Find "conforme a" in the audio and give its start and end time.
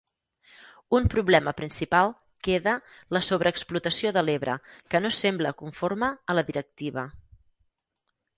5.61-6.39